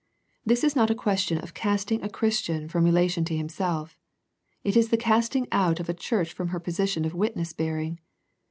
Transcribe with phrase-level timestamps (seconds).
[0.43, 3.99] This is not a question of casting a Christian from relation to Himself.
[4.63, 7.99] It is the casting out of a church from her position of witness bearing.